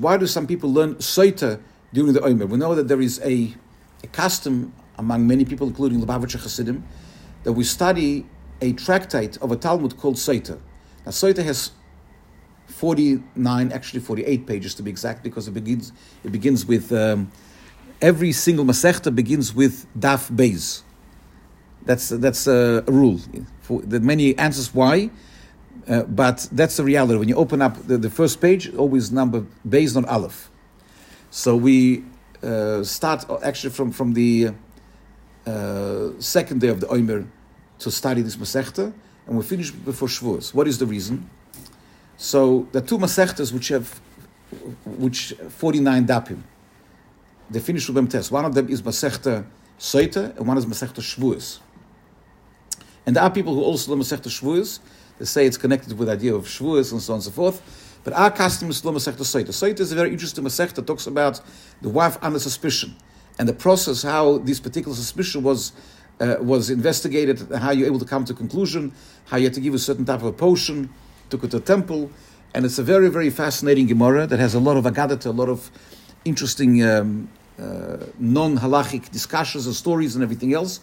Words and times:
Why 0.00 0.16
do 0.16 0.28
some 0.28 0.46
people 0.46 0.72
learn 0.72 0.94
Sota 0.98 1.60
during 1.92 2.12
the 2.12 2.20
Omer? 2.20 2.46
We 2.46 2.56
know 2.56 2.72
that 2.76 2.86
there 2.86 3.00
is 3.00 3.20
a, 3.24 3.52
a 4.04 4.06
custom 4.06 4.72
among 4.96 5.26
many 5.26 5.44
people, 5.44 5.66
including 5.66 6.00
Lubavitcher 6.00 6.40
Hasidim, 6.40 6.84
that 7.42 7.54
we 7.54 7.64
study 7.64 8.24
a 8.60 8.74
tractate 8.74 9.38
of 9.38 9.50
a 9.50 9.56
Talmud 9.56 9.96
called 9.96 10.14
Sota. 10.14 10.60
Now, 11.04 11.10
Sota 11.10 11.42
has 11.42 11.72
49, 12.68 13.72
actually 13.72 13.98
48 13.98 14.46
pages 14.46 14.72
to 14.76 14.84
be 14.84 14.90
exact, 14.92 15.24
because 15.24 15.48
it 15.48 15.50
begins, 15.50 15.90
it 16.22 16.30
begins 16.30 16.64
with 16.64 16.92
um, 16.92 17.32
every 18.00 18.30
single 18.30 18.64
Masechta 18.64 19.12
begins 19.12 19.52
with 19.52 19.84
Daf 19.98 20.30
Beis. 20.30 20.82
That's, 21.86 22.10
that's 22.10 22.46
a, 22.46 22.84
rule. 22.86 23.18
For, 23.62 23.82
are 23.82 23.98
many 23.98 24.38
answers 24.38 24.72
why, 24.72 25.10
uh, 25.88 26.02
but 26.02 26.48
that's 26.52 26.76
the 26.76 26.84
reality. 26.84 27.18
When 27.18 27.28
you 27.28 27.36
open 27.36 27.62
up 27.62 27.86
the, 27.86 27.96
the 27.96 28.10
first 28.10 28.40
page, 28.40 28.74
always 28.74 29.10
number 29.10 29.46
based 29.68 29.96
on 29.96 30.04
Aleph. 30.04 30.50
So 31.30 31.56
we 31.56 32.04
uh, 32.42 32.82
start 32.84 33.24
actually 33.42 33.70
from, 33.70 33.92
from 33.92 34.12
the 34.12 34.50
uh, 35.46 36.10
second 36.18 36.60
day 36.60 36.68
of 36.68 36.80
the 36.80 36.88
Omer 36.88 37.26
to 37.78 37.90
study 37.90 38.22
this 38.22 38.36
Masechta, 38.36 38.92
and 39.26 39.36
we 39.36 39.42
finish 39.42 39.70
before 39.70 40.08
Shavuos. 40.08 40.52
What 40.52 40.68
is 40.68 40.78
the 40.78 40.86
reason? 40.86 41.28
So 42.16 42.66
the 42.72 42.80
two 42.80 42.98
Masechtas 42.98 43.52
which 43.52 43.68
have 43.68 44.00
which 44.84 45.34
49 45.48 46.06
dapim, 46.06 46.42
they 47.50 47.60
finish 47.60 47.86
with 47.86 47.94
them 47.94 48.08
test. 48.08 48.32
One 48.32 48.44
of 48.44 48.54
them 48.54 48.68
is 48.68 48.82
Masechta 48.82 49.46
Sota, 49.78 50.36
and 50.36 50.46
one 50.46 50.58
is 50.58 50.66
Masechta 50.66 51.00
Shavuos. 51.00 51.60
And 53.06 53.16
there 53.16 53.22
are 53.22 53.30
people 53.30 53.54
who 53.54 53.62
also 53.62 53.92
learn 53.92 54.00
Masechta 54.00 54.28
Shavuos. 54.28 54.80
They 55.18 55.24
say 55.24 55.46
it's 55.46 55.56
connected 55.56 55.98
with 55.98 56.08
the 56.08 56.14
idea 56.14 56.34
of 56.34 56.44
Shavuos 56.44 56.92
and 56.92 57.02
so 57.02 57.12
on 57.12 57.16
and 57.18 57.24
so 57.24 57.30
forth. 57.30 57.60
But 58.04 58.12
our 58.12 58.30
custom 58.30 58.70
is 58.70 58.84
learn 58.84 58.94
Masechta 58.94 59.20
Sota. 59.20 59.48
Sota 59.48 59.80
is 59.80 59.92
a 59.92 59.94
very 59.94 60.10
interesting 60.10 60.44
Masechta 60.44 60.76
that 60.76 60.86
talks 60.86 61.06
about 61.06 61.40
the 61.82 61.88
wife 61.88 62.16
under 62.22 62.38
suspicion 62.38 62.96
and 63.38 63.48
the 63.48 63.52
process 63.52 64.02
how 64.02 64.38
this 64.38 64.60
particular 64.60 64.96
suspicion 64.96 65.42
was 65.42 65.72
uh, 66.20 66.36
was 66.40 66.68
investigated, 66.68 67.38
how 67.52 67.70
you're 67.70 67.86
able 67.86 67.98
to 68.00 68.04
come 68.04 68.24
to 68.24 68.32
a 68.32 68.36
conclusion, 68.36 68.92
how 69.26 69.36
you 69.36 69.44
had 69.44 69.54
to 69.54 69.60
give 69.60 69.72
a 69.72 69.78
certain 69.78 70.04
type 70.04 70.18
of 70.18 70.26
a 70.26 70.32
potion, 70.32 70.90
took 71.30 71.44
it 71.44 71.50
to 71.52 71.58
a 71.58 71.60
temple, 71.60 72.10
and 72.54 72.64
it's 72.64 72.78
a 72.78 72.82
very 72.82 73.08
very 73.08 73.30
fascinating 73.30 73.86
Gemara 73.86 74.26
that 74.26 74.38
has 74.38 74.54
a 74.54 74.60
lot 74.60 74.76
of 74.76 74.84
agadah, 74.84 75.24
a 75.26 75.30
lot 75.30 75.48
of 75.48 75.70
interesting 76.24 76.82
um, 76.82 77.28
uh, 77.58 77.98
non-halachic 78.18 79.10
discussions 79.10 79.66
and 79.66 79.74
stories 79.74 80.14
and 80.14 80.22
everything 80.24 80.54
else. 80.54 80.80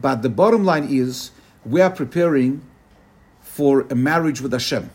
But 0.00 0.22
the 0.22 0.28
bottom 0.28 0.64
line 0.64 0.86
is 0.88 1.32
we 1.64 1.80
are 1.80 1.90
preparing 1.90 2.62
for 3.58 3.80
a 3.90 3.94
marriage 3.96 4.40
with 4.40 4.52
Hashem, 4.52 4.88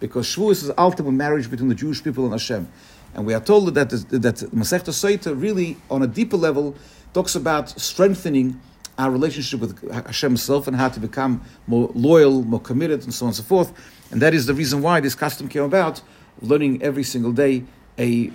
because 0.00 0.26
Shavuos 0.26 0.62
is 0.62 0.66
the 0.66 0.80
ultimate 0.80 1.12
marriage 1.12 1.48
between 1.48 1.68
the 1.68 1.76
Jewish 1.76 2.02
people 2.02 2.24
and 2.24 2.32
Hashem. 2.32 2.66
And 3.14 3.24
we 3.24 3.32
are 3.32 3.40
told 3.40 3.72
that 3.76 3.90
that 3.90 4.36
Masechta 4.52 5.40
really, 5.40 5.76
on 5.88 6.02
a 6.02 6.08
deeper 6.08 6.36
level, 6.36 6.74
talks 7.14 7.36
about 7.36 7.68
strengthening 7.80 8.60
our 8.98 9.08
relationship 9.08 9.60
with 9.60 9.72
Hashem 9.92 10.32
Himself 10.32 10.66
and 10.66 10.76
how 10.76 10.88
to 10.88 10.98
become 10.98 11.42
more 11.68 11.92
loyal, 11.94 12.42
more 12.42 12.58
committed, 12.58 13.04
and 13.04 13.14
so 13.14 13.26
on 13.26 13.28
and 13.28 13.36
so 13.36 13.44
forth. 13.44 13.72
And 14.10 14.20
that 14.20 14.34
is 14.34 14.46
the 14.46 14.54
reason 14.54 14.82
why 14.82 14.98
this 14.98 15.14
custom 15.14 15.48
came 15.48 15.62
about, 15.62 16.02
learning 16.40 16.82
every 16.82 17.04
single 17.04 17.30
day 17.30 17.62
a 18.00 18.32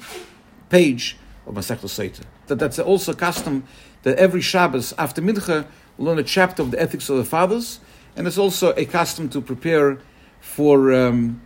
page 0.70 1.18
of 1.46 1.56
Masechta 1.56 1.90
Sota. 1.98 2.24
That 2.46 2.60
that's 2.60 2.80
also 2.80 3.12
a 3.12 3.16
custom 3.16 3.66
that 4.04 4.18
every 4.18 4.40
Shabbos 4.40 4.94
after 4.98 5.22
Mincha 5.22 5.68
learn 5.98 6.20
a 6.20 6.24
chapter 6.24 6.62
of 6.64 6.72
the 6.72 6.82
ethics 6.82 7.10
of 7.10 7.18
the 7.18 7.26
fathers, 7.26 7.82
and 8.18 8.28
it's 8.28 8.38
also 8.38 8.74
a 8.76 8.86
custom 8.86 9.30
to 9.30 9.42
prepare 9.42 10.00
for. 10.42 10.94
Um, 10.94 11.42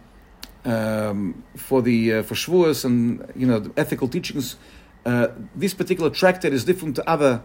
um, 0.63 1.43
for 1.55 1.81
the 1.81 2.13
uh, 2.13 2.23
for 2.23 2.35
Shavuos 2.35 2.85
and 2.85 3.31
you 3.35 3.47
know 3.47 3.59
the 3.59 3.71
ethical 3.77 4.07
teachings. 4.07 4.57
Uh, 5.05 5.29
this 5.55 5.73
particular 5.73 6.11
tractate 6.11 6.53
is 6.53 6.63
different 6.63 6.95
to 6.97 7.09
other 7.09 7.41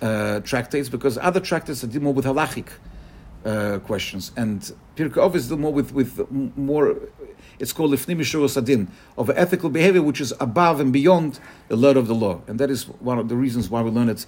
uh, 0.00 0.40
tractates 0.40 0.88
because 0.88 1.16
other 1.18 1.38
tractates 1.38 1.82
deal 1.82 2.02
more 2.02 2.12
with 2.12 2.24
halachic 2.24 2.66
uh, 3.44 3.78
questions, 3.80 4.32
and 4.36 4.72
Pirkei 4.96 5.22
Avos 5.22 5.48
deal 5.48 5.58
more 5.58 5.72
with 5.72 5.92
with 5.92 6.28
more. 6.56 6.96
It's 7.58 7.72
called 7.72 7.92
Lifnim 7.92 8.18
Sadin 8.48 8.88
of 9.16 9.30
ethical 9.30 9.70
behavior, 9.70 10.02
which 10.02 10.20
is 10.20 10.32
above 10.40 10.80
and 10.80 10.92
beyond 10.92 11.38
the 11.68 11.76
letter 11.76 12.00
of 12.00 12.08
the 12.08 12.14
law, 12.14 12.40
and 12.48 12.58
that 12.58 12.70
is 12.70 12.88
one 12.88 13.20
of 13.20 13.28
the 13.28 13.36
reasons 13.36 13.70
why 13.70 13.82
we 13.82 13.90
learn 13.90 14.08
it 14.08 14.26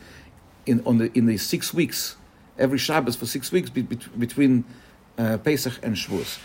in 0.67 0.81
on 0.87 0.99
the 0.99 1.11
in 1.19 1.27
the 1.27 1.37
six 1.37 1.75
weeks 1.75 2.17
every 2.59 2.79
Shabbos 2.79 3.17
for 3.17 3.27
six 3.27 3.51
weeks 3.53 3.71
be, 3.71 3.83
be, 3.83 3.97
between 4.19 4.65
uh, 5.19 5.39
Pesach 5.39 5.79
and 5.83 5.97
Shavuos. 5.97 6.39